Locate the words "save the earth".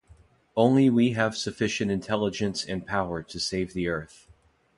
3.39-4.27